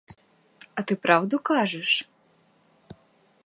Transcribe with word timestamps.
А 0.75 0.83
ти 0.83 0.95
правду 0.95 1.39
кажеш? 1.39 2.09